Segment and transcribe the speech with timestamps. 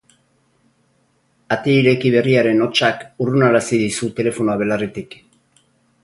[1.55, 5.13] Ate ireki berriaren hotsak urrunarazi dizu telefonoa belarritik.